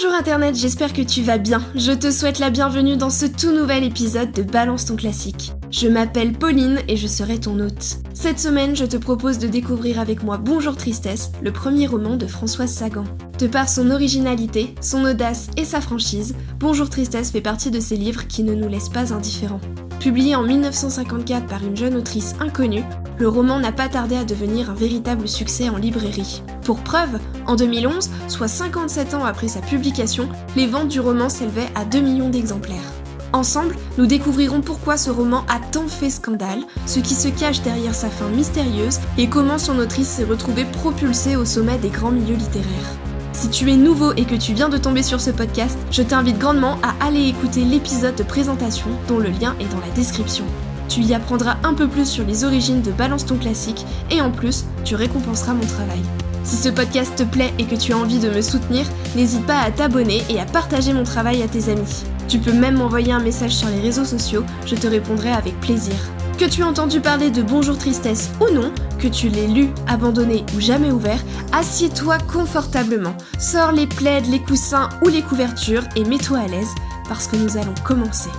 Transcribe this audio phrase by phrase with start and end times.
[0.00, 1.60] Bonjour Internet, j'espère que tu vas bien.
[1.74, 5.50] Je te souhaite la bienvenue dans ce tout nouvel épisode de Balance ton classique.
[5.72, 7.96] Je m'appelle Pauline et je serai ton hôte.
[8.14, 12.28] Cette semaine, je te propose de découvrir avec moi Bonjour Tristesse, le premier roman de
[12.28, 13.02] Françoise Sagan.
[13.40, 17.96] De par son originalité, son audace et sa franchise, Bonjour Tristesse fait partie de ces
[17.96, 19.60] livres qui ne nous laissent pas indifférents.
[19.98, 22.84] Publié en 1954 par une jeune autrice inconnue,
[23.18, 26.42] le roman n'a pas tardé à devenir un véritable succès en librairie.
[26.62, 31.70] Pour preuve, en 2011, soit 57 ans après sa publication, les ventes du roman s'élevaient
[31.74, 32.92] à 2 millions d'exemplaires.
[33.32, 37.94] Ensemble, nous découvrirons pourquoi ce roman a tant fait scandale, ce qui se cache derrière
[37.94, 42.36] sa fin mystérieuse et comment son autrice s'est retrouvée propulsée au sommet des grands milieux
[42.36, 42.96] littéraires.
[43.32, 46.38] Si tu es nouveau et que tu viens de tomber sur ce podcast, je t'invite
[46.38, 50.44] grandement à aller écouter l'épisode de présentation dont le lien est dans la description.
[50.88, 54.30] Tu y apprendras un peu plus sur les origines de Balance ton classique et en
[54.30, 56.00] plus, tu récompenseras mon travail.
[56.44, 59.60] Si ce podcast te plaît et que tu as envie de me soutenir, n'hésite pas
[59.60, 62.04] à t'abonner et à partager mon travail à tes amis.
[62.26, 65.94] Tu peux même m'envoyer un message sur les réseaux sociaux, je te répondrai avec plaisir.
[66.38, 70.44] Que tu aies entendu parler de Bonjour Tristesse ou non, que tu l'aies lu, abandonné
[70.56, 71.20] ou jamais ouvert,
[71.52, 76.74] assieds-toi confortablement, sors les plaides, les coussins ou les couvertures et mets-toi à l'aise
[77.08, 78.30] parce que nous allons commencer.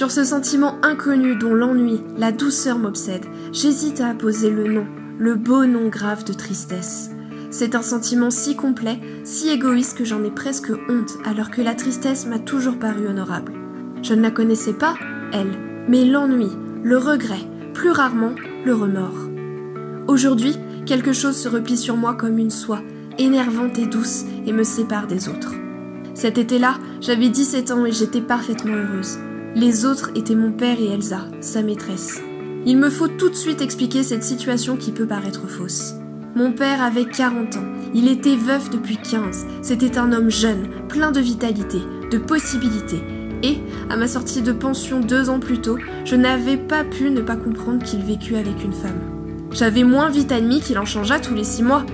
[0.00, 4.86] Sur ce sentiment inconnu dont l'ennui, la douceur m'obsède, j'hésite à poser le nom,
[5.18, 7.10] le beau nom grave de tristesse.
[7.50, 11.74] C'est un sentiment si complet, si égoïste que j'en ai presque honte alors que la
[11.74, 13.52] tristesse m'a toujours paru honorable.
[14.02, 14.94] Je ne la connaissais pas,
[15.34, 15.52] elle,
[15.86, 16.48] mais l'ennui,
[16.82, 18.34] le regret, plus rarement
[18.64, 19.28] le remords.
[20.08, 20.56] Aujourd'hui,
[20.86, 22.80] quelque chose se replie sur moi comme une soie,
[23.18, 25.52] énervante et douce, et me sépare des autres.
[26.14, 29.18] Cet été-là, j'avais 17 ans et j'étais parfaitement heureuse.
[29.56, 32.20] Les autres étaient mon père et Elsa, sa maîtresse.
[32.66, 35.94] Il me faut tout de suite expliquer cette situation qui peut paraître fausse.
[36.36, 41.10] Mon père avait 40 ans, il était veuf depuis 15, c'était un homme jeune, plein
[41.10, 41.78] de vitalité,
[42.12, 43.02] de possibilités,
[43.42, 47.20] et, à ma sortie de pension deux ans plus tôt, je n'avais pas pu ne
[47.20, 49.00] pas comprendre qu'il vécut avec une femme.
[49.50, 51.84] J'avais moins vite admis qu'il en changeât tous les six mois.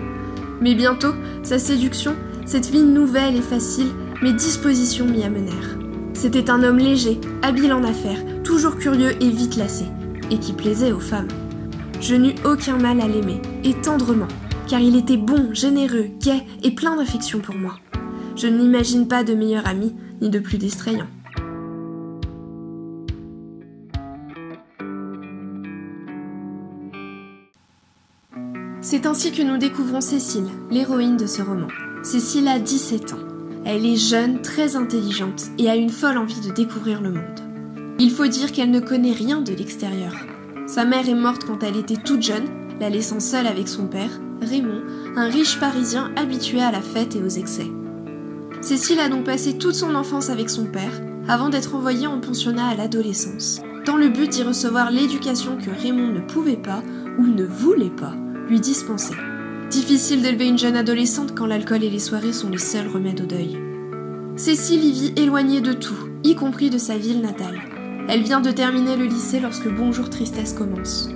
[0.61, 2.15] Mais bientôt, sa séduction,
[2.45, 3.89] cette vie nouvelle et facile,
[4.22, 5.86] mes dispositions m'y amenèrent.
[6.16, 9.84] C'était un homme léger, habile en affaires, toujours curieux et vite lassé,
[10.31, 11.28] et qui plaisait aux femmes.
[12.00, 14.27] Je n'eus aucun mal à l'aimer, et tendrement,
[14.66, 17.75] car il était bon, généreux, gai et plein d'affection pour moi.
[18.34, 21.06] Je n'imagine pas de meilleur ami, ni de plus distrayant.
[28.81, 31.69] C'est ainsi que nous découvrons Cécile, l'héroïne de ce roman.
[32.03, 33.26] Cécile a 17 ans.
[33.69, 37.41] Elle est jeune, très intelligente et a une folle envie de découvrir le monde.
[37.99, 40.12] Il faut dire qu'elle ne connaît rien de l'extérieur.
[40.69, 42.44] Sa mère est morte quand elle était toute jeune,
[42.78, 44.82] la laissant seule avec son père, Raymond,
[45.16, 47.66] un riche parisien habitué à la fête et aux excès.
[48.60, 52.69] Cécile a donc passé toute son enfance avec son père, avant d'être envoyée en pensionnat
[52.69, 56.84] à l'adolescence, dans le but d'y recevoir l'éducation que Raymond ne pouvait pas
[57.19, 58.15] ou ne voulait pas
[58.48, 59.16] lui dispenser.
[59.71, 63.27] Difficile d'élever une jeune adolescente quand l'alcool et les soirées sont les seuls remèdes au
[63.27, 63.59] deuil.
[64.37, 67.59] Cécile y vit éloignée de tout, y compris de sa ville natale.
[68.09, 71.09] Elle vient de terminer le lycée lorsque Bonjour Tristesse commence.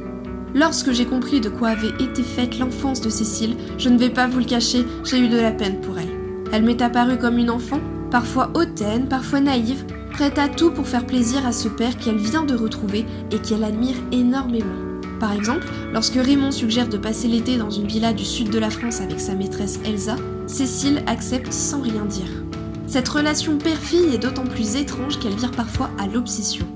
[0.52, 4.26] Lorsque j'ai compris de quoi avait été faite l'enfance de Cécile, je ne vais pas
[4.26, 6.10] vous le cacher, j'ai eu de la peine pour elle.
[6.52, 7.80] Elle m'est apparue comme une enfant,
[8.10, 12.44] parfois hautaine, parfois naïve, prête à tout pour faire plaisir à ce père qu'elle vient
[12.44, 14.89] de retrouver et qu'elle admire énormément.
[15.20, 18.70] Par exemple, lorsque Raymond suggère de passer l'été dans une villa du sud de la
[18.70, 20.16] France avec sa maîtresse Elsa,
[20.46, 22.30] Cécile accepte sans rien dire.
[22.86, 26.66] Cette relation père-fille est d'autant plus étrange qu'elle vire parfois à l'obsession.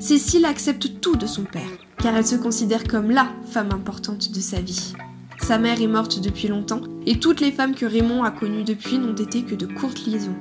[0.00, 1.62] Cécile accepte tout de son père,
[1.98, 4.94] car elle se considère comme LA femme importante de sa vie.
[5.40, 8.98] Sa mère est morte depuis longtemps, et toutes les femmes que Raymond a connues depuis
[8.98, 10.36] n'ont été que de courtes liaisons.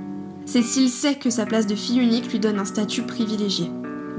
[0.45, 3.69] Cécile sait que sa place de fille unique lui donne un statut privilégié.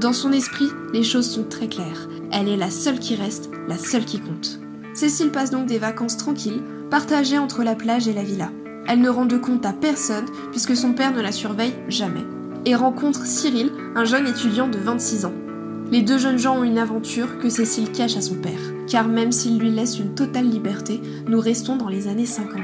[0.02, 2.08] Dans son esprit, les choses sont très claires.
[2.32, 4.58] Elle est la seule qui reste, la seule qui compte.
[4.94, 8.50] Cécile passe donc des vacances tranquilles, partagées entre la plage et la villa.
[8.88, 12.24] Elle ne rend de compte à personne puisque son père ne la surveille jamais
[12.64, 15.34] et rencontre Cyril, un jeune étudiant de 26 ans.
[15.92, 19.30] Les deux jeunes gens ont une aventure que Cécile cache à son père, car même
[19.30, 22.58] s'il lui laisse une totale liberté, nous restons dans les années 50.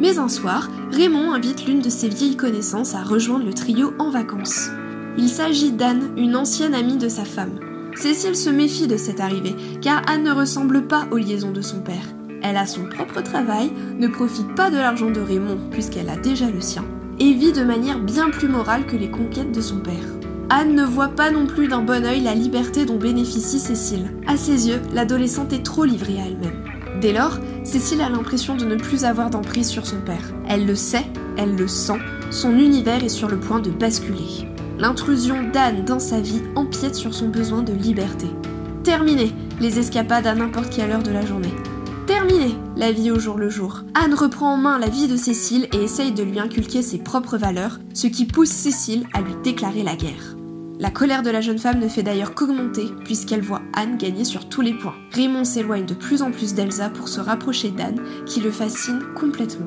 [0.00, 4.10] Mais un soir, Raymond invite l'une de ses vieilles connaissances à rejoindre le trio en
[4.10, 4.68] vacances.
[5.20, 7.58] Il s'agit d'Anne, une ancienne amie de sa femme.
[7.96, 11.80] Cécile se méfie de cette arrivée, car Anne ne ressemble pas aux liaisons de son
[11.80, 12.06] père.
[12.40, 16.46] Elle a son propre travail, ne profite pas de l'argent de Raymond puisqu'elle a déjà
[16.48, 16.84] le sien,
[17.18, 19.94] et vit de manière bien plus morale que les conquêtes de son père.
[20.50, 24.14] Anne ne voit pas non plus d'un bon œil la liberté dont bénéficie Cécile.
[24.28, 26.62] À ses yeux, l'adolescente est trop livrée à elle-même.
[27.00, 30.32] Dès lors, Cécile a l'impression de ne plus avoir d'emprise sur son père.
[30.48, 31.06] Elle le sait,
[31.36, 31.98] elle le sent,
[32.30, 34.48] son univers est sur le point de basculer.
[34.78, 38.28] L'intrusion d'Anne dans sa vie empiète sur son besoin de liberté.
[38.84, 41.52] Terminé les escapades à n'importe quelle heure de la journée.
[42.06, 43.82] Terminé la vie au jour le jour.
[43.94, 47.36] Anne reprend en main la vie de Cécile et essaye de lui inculquer ses propres
[47.36, 50.36] valeurs, ce qui pousse Cécile à lui déclarer la guerre.
[50.78, 54.48] La colère de la jeune femme ne fait d'ailleurs qu'augmenter puisqu'elle voit Anne gagner sur
[54.48, 54.94] tous les points.
[55.10, 59.66] Raymond s'éloigne de plus en plus d'Elsa pour se rapprocher d'Anne qui le fascine complètement.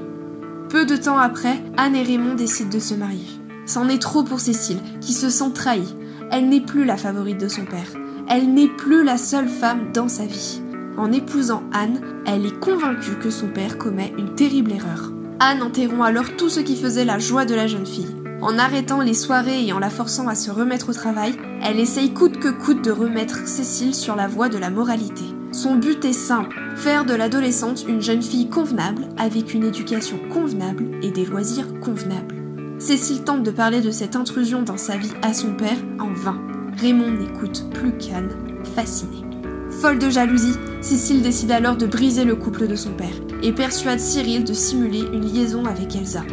[0.70, 3.41] Peu de temps après, Anne et Raymond décident de se marier.
[3.66, 5.96] C'en est trop pour Cécile, qui se sent trahie.
[6.32, 7.92] Elle n'est plus la favorite de son père.
[8.28, 10.62] Elle n'est plus la seule femme dans sa vie.
[10.98, 15.12] En épousant Anne, elle est convaincue que son père commet une terrible erreur.
[15.40, 18.16] Anne interrompt alors tout ce qui faisait la joie de la jeune fille.
[18.42, 22.14] En arrêtant les soirées et en la forçant à se remettre au travail, elle essaye
[22.14, 25.26] coûte que coûte de remettre Cécile sur la voie de la moralité.
[25.52, 30.92] Son but est simple, faire de l'adolescente une jeune fille convenable, avec une éducation convenable
[31.04, 32.41] et des loisirs convenables.
[32.82, 36.42] Cécile tente de parler de cette intrusion dans sa vie à son père en vain.
[36.80, 38.32] Raymond n'écoute plus qu'Anne,
[38.76, 39.24] fasciné.
[39.70, 43.14] Folle de jalousie, Cécile décide alors de briser le couple de son père
[43.44, 46.24] et persuade Cyril de simuler une liaison avec Elsa.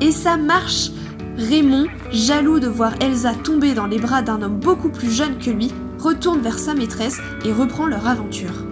[0.00, 0.90] Et ça marche
[1.36, 5.50] Raymond, jaloux de voir Elsa tomber dans les bras d'un homme beaucoup plus jeune que
[5.50, 8.64] lui, retourne vers sa maîtresse et reprend leur aventure.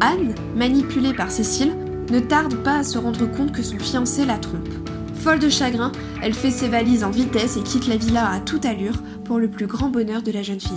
[0.00, 1.72] Anne, manipulée par Cécile,
[2.10, 4.68] ne tarde pas à se rendre compte que son fiancé la trompe.
[5.20, 8.66] Folle de chagrin, elle fait ses valises en vitesse et quitte la villa à toute
[8.66, 10.70] allure pour le plus grand bonheur de la jeune fille.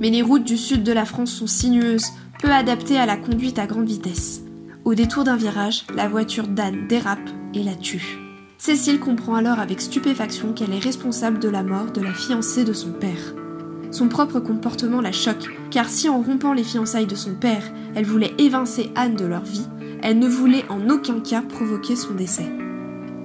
[0.00, 3.58] Mais les routes du sud de la France sont sinueuses, peu adaptées à la conduite
[3.58, 4.42] à grande vitesse.
[4.84, 8.18] Au détour d'un virage, la voiture d'Anne dérape et la tue.
[8.58, 12.72] Cécile comprend alors avec stupéfaction qu'elle est responsable de la mort de la fiancée de
[12.72, 13.34] son père.
[13.90, 17.62] Son propre comportement la choque, car si en rompant les fiançailles de son père,
[17.94, 19.66] elle voulait évincer Anne de leur vie,
[20.02, 22.50] elle ne voulait en aucun cas provoquer son décès.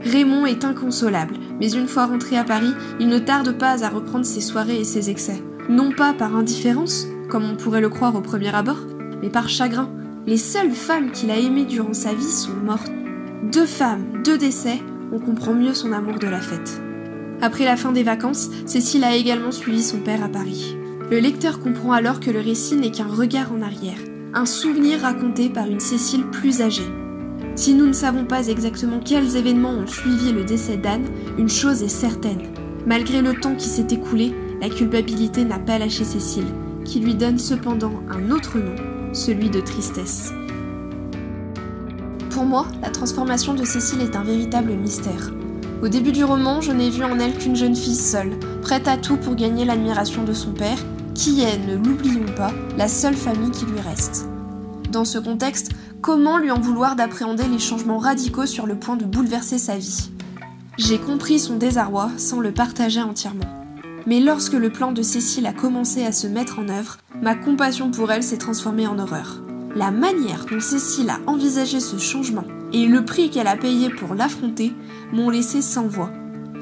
[0.02, 4.26] Raymond est inconsolable, mais une fois rentré à Paris, il ne tarde pas à reprendre
[4.26, 8.22] ses soirées et ses excès non pas par indifférence, comme on pourrait le croire au
[8.22, 8.80] premier abord,
[9.22, 9.90] mais par chagrin.
[10.26, 12.92] Les seules femmes qu'il a aimées durant sa vie sont mortes.
[13.52, 14.80] Deux femmes, deux décès,
[15.14, 16.82] on comprend mieux son amour de la fête.
[17.42, 20.76] Après la fin des vacances, Cécile a également suivi son père à Paris.
[21.10, 24.00] Le lecteur comprend alors que le récit n'est qu'un regard en arrière,
[24.34, 26.88] un souvenir raconté par une Cécile plus âgée.
[27.56, 31.06] Si nous ne savons pas exactement quels événements ont suivi le décès d'Anne,
[31.38, 32.44] une chose est certaine.
[32.86, 36.48] Malgré le temps qui s'est écoulé, la culpabilité n'a pas lâché Cécile,
[36.86, 38.76] qui lui donne cependant un autre nom,
[39.14, 40.32] celui de tristesse.
[42.30, 45.32] Pour moi, la transformation de Cécile est un véritable mystère.
[45.82, 48.98] Au début du roman, je n'ai vu en elle qu'une jeune fille seule, prête à
[48.98, 50.78] tout pour gagner l'admiration de son père,
[51.14, 54.28] qui est, ne l'oublions pas, la seule famille qui lui reste.
[54.92, 59.06] Dans ce contexte, comment lui en vouloir d'appréhender les changements radicaux sur le point de
[59.06, 60.10] bouleverser sa vie?
[60.78, 63.46] J'ai compris son désarroi sans le partager entièrement.
[64.06, 67.92] Mais lorsque le plan de Cécile a commencé à se mettre en œuvre, ma compassion
[67.92, 69.42] pour elle s'est transformée en horreur.
[69.76, 74.16] La manière dont Cécile a envisagé ce changement et le prix qu'elle a payé pour
[74.16, 74.74] l'affronter
[75.12, 76.12] m'ont laissé sans voix.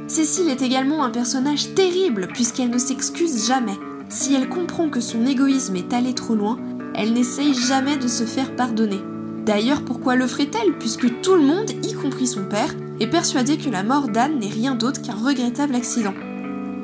[0.08, 3.78] Cécile est également un personnage terrible puisqu'elle ne s'excuse jamais.
[4.10, 6.58] Si elle comprend que son égoïsme est allé trop loin,
[6.96, 9.02] elle n'essaye jamais de se faire pardonner.
[9.46, 13.70] D'ailleurs, pourquoi le ferait-elle puisque tout le monde, y compris son père, est persuadé que
[13.70, 16.14] la mort d'Anne n'est rien d'autre qu'un regrettable accident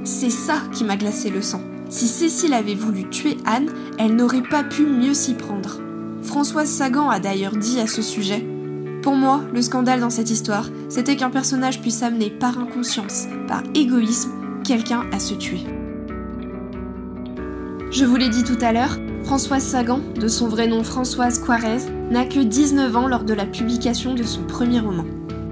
[0.04, 1.62] c'est ça qui m'a glacé le sang.
[1.90, 5.80] Si Cécile avait voulu tuer Anne, elle n'aurait pas pu mieux s'y prendre.
[6.24, 8.46] Françoise Sagan a d'ailleurs dit à ce sujet
[9.02, 13.64] Pour moi, le scandale dans cette histoire, c'était qu'un personnage puisse amener par inconscience, par
[13.76, 14.32] égoïsme,
[14.64, 15.62] quelqu'un à se tuer.
[17.92, 21.90] Je vous l'ai dit tout à l'heure, Françoise Sagan, de son vrai nom Françoise Quarez,
[22.10, 25.06] n'a que 19 ans lors de la publication de son premier roman.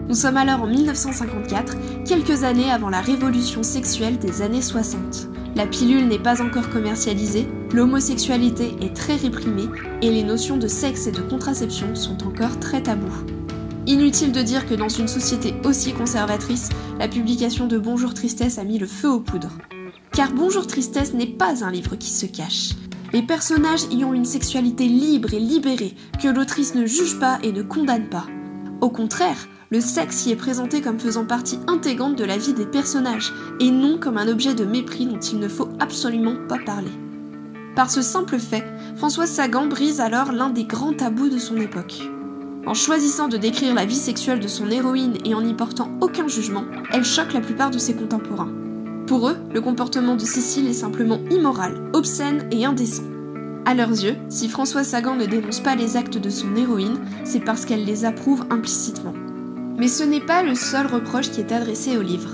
[0.10, 5.30] Nous sommes alors en 1954, quelques années avant la révolution sexuelle des années 60.
[5.56, 9.70] La pilule n'est pas encore commercialisée, l'homosexualité est très réprimée
[10.02, 13.24] et les notions de sexe et de contraception sont encore très tabous.
[13.88, 18.64] Inutile de dire que dans une société aussi conservatrice, la publication de Bonjour Tristesse a
[18.64, 19.58] mis le feu aux poudres.
[20.12, 22.72] Car Bonjour Tristesse n'est pas un livre qui se cache.
[23.12, 27.52] Les personnages y ont une sexualité libre et libérée que l'autrice ne juge pas et
[27.52, 28.28] ne condamne pas.
[28.82, 32.66] Au contraire, le sexe y est présenté comme faisant partie intégrante de la vie des
[32.68, 36.92] personnages, et non comme un objet de mépris dont il ne faut absolument pas parler.
[37.76, 42.02] Par ce simple fait, Françoise Sagan brise alors l'un des grands tabous de son époque.
[42.66, 46.28] En choisissant de décrire la vie sexuelle de son héroïne et en n'y portant aucun
[46.28, 48.59] jugement, elle choque la plupart de ses contemporains.
[49.10, 53.02] Pour eux, le comportement de Cécile est simplement immoral, obscène et indécent.
[53.66, 57.44] À leurs yeux, si François Sagan ne dénonce pas les actes de son héroïne, c'est
[57.44, 59.16] parce qu'elle les approuve implicitement.
[59.80, 62.30] Mais ce n'est pas le seul reproche qui est adressé au livre.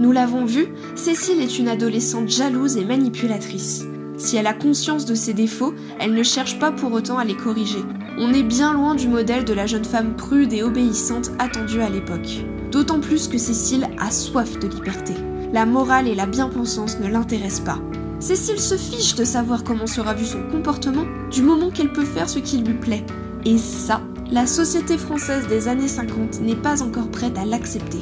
[0.00, 0.66] Nous l'avons vu,
[0.96, 3.86] Cécile est une adolescente jalouse et manipulatrice.
[4.16, 7.36] Si elle a conscience de ses défauts, elle ne cherche pas pour autant à les
[7.36, 7.84] corriger.
[8.18, 11.88] On est bien loin du modèle de la jeune femme prude et obéissante attendue à
[11.88, 12.44] l'époque.
[12.72, 15.14] D'autant plus que Cécile a soif de liberté.
[15.52, 17.78] La morale et la bien-pensance ne l'intéressent pas.
[18.18, 22.28] Cécile se fiche de savoir comment sera vu son comportement du moment qu'elle peut faire
[22.28, 23.04] ce qui lui plaît.
[23.44, 24.00] Et ça,
[24.30, 28.00] la société française des années 50 n'est pas encore prête à l'accepter.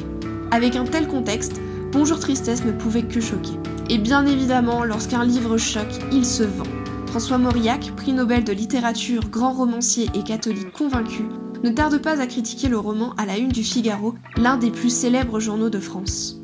[0.51, 1.59] Avec un tel contexte,
[1.95, 3.53] Bonjour Tristesse ne pouvait que choquer.
[3.89, 6.65] Et bien évidemment, lorsqu'un livre choque, il se vend.
[7.07, 11.23] François Mauriac, prix Nobel de littérature, grand romancier et catholique convaincu,
[11.63, 14.89] ne tarde pas à critiquer le roman à la une du Figaro, l'un des plus
[14.89, 16.41] célèbres journaux de France.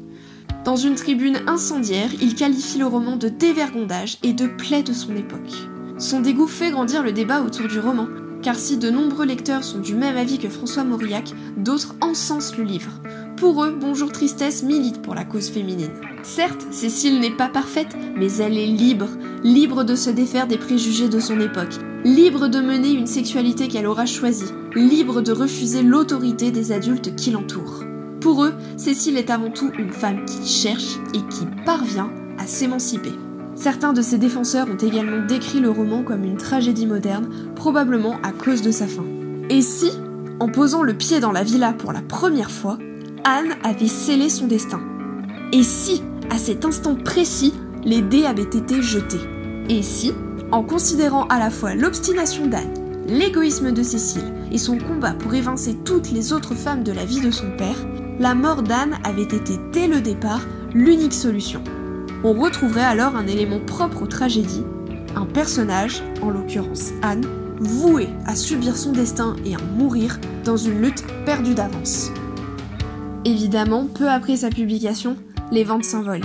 [0.63, 5.15] Dans une tribune incendiaire, il qualifie le roman de dévergondage et de plaie de son
[5.15, 5.51] époque.
[5.97, 8.07] Son dégoût fait grandir le débat autour du roman,
[8.43, 12.63] car si de nombreux lecteurs sont du même avis que François Mauriac, d'autres encensent le
[12.63, 12.91] livre.
[13.37, 15.93] Pour eux, Bonjour Tristesse milite pour la cause féminine.
[16.21, 19.09] Certes, Cécile n'est pas parfaite, mais elle est libre,
[19.43, 21.73] libre de se défaire des préjugés de son époque,
[22.05, 27.31] libre de mener une sexualité qu'elle aura choisie, libre de refuser l'autorité des adultes qui
[27.31, 27.83] l'entourent.
[28.21, 33.13] Pour eux, Cécile est avant tout une femme qui cherche et qui parvient à s'émanciper.
[33.55, 38.31] Certains de ses défenseurs ont également décrit le roman comme une tragédie moderne, probablement à
[38.31, 39.05] cause de sa fin.
[39.49, 39.91] Et si,
[40.39, 42.77] en posant le pied dans la villa pour la première fois,
[43.23, 44.81] Anne avait scellé son destin?
[45.51, 49.19] Et si, à cet instant précis, les dés avaient été jetés?
[49.67, 50.13] Et si,
[50.51, 52.73] en considérant à la fois l'obstination d'Anne,
[53.07, 57.21] l'égoïsme de Cécile et son combat pour évincer toutes les autres femmes de la vie
[57.21, 57.77] de son père,
[58.21, 60.41] la mort d'Anne avait été dès le départ
[60.73, 61.61] l'unique solution
[62.23, 64.63] on retrouverait alors un élément propre aux tragédies,
[65.15, 67.25] un personnage, en l'occurrence Anne,
[67.59, 72.11] voué à subir son destin et à mourir dans une lutte perdue d'avance.
[73.25, 75.17] Évidemment, peu après sa publication,
[75.51, 76.21] les ventes s'envolent.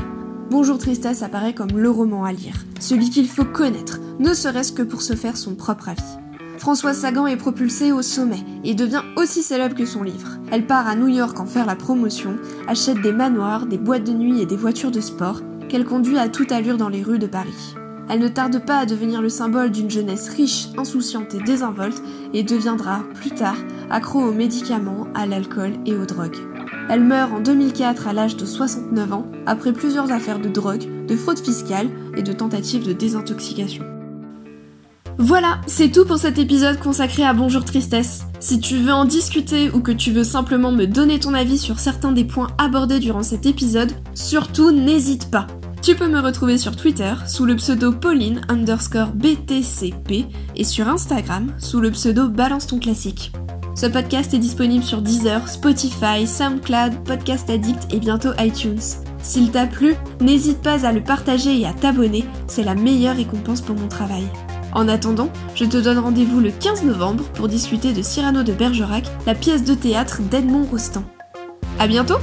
[0.50, 4.82] Bonjour Tristesse apparaît comme le roman à lire, celui qu'il faut connaître, ne serait-ce que
[4.82, 6.25] pour se faire son propre avis.
[6.58, 10.38] François Sagan est propulsée au sommet et devient aussi célèbre que son livre.
[10.50, 12.36] Elle part à New York en faire la promotion,
[12.66, 16.28] achète des manoirs, des boîtes de nuit et des voitures de sport, qu'elle conduit à
[16.28, 17.74] toute allure dans les rues de Paris.
[18.08, 22.44] Elle ne tarde pas à devenir le symbole d'une jeunesse riche, insouciante et désinvolte, et
[22.44, 23.56] deviendra, plus tard,
[23.90, 26.38] accro aux médicaments, à l'alcool et aux drogues.
[26.88, 31.16] Elle meurt en 2004 à l'âge de 69 ans, après plusieurs affaires de drogue, de
[31.16, 33.95] fraude fiscale et de tentatives de désintoxication.
[35.18, 38.26] Voilà, c'est tout pour cet épisode consacré à Bonjour Tristesse.
[38.38, 41.78] Si tu veux en discuter ou que tu veux simplement me donner ton avis sur
[41.78, 45.46] certains des points abordés durant cet épisode, surtout n'hésite pas.
[45.80, 51.54] Tu peux me retrouver sur Twitter sous le pseudo Pauline underscore BTCP et sur Instagram
[51.58, 53.32] sous le pseudo Balance ton classique.
[53.74, 58.80] Ce podcast est disponible sur Deezer, Spotify, SoundCloud, Podcast Addict et bientôt iTunes.
[59.22, 63.62] S'il t'a plu, n'hésite pas à le partager et à t'abonner, c'est la meilleure récompense
[63.62, 64.26] pour mon travail.
[64.76, 69.04] En attendant, je te donne rendez-vous le 15 novembre pour discuter de Cyrano de Bergerac,
[69.24, 71.04] la pièce de théâtre d'Edmond Rostand.
[71.78, 72.18] A bientôt